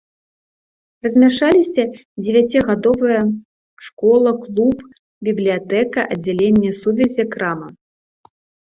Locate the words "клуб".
4.47-4.75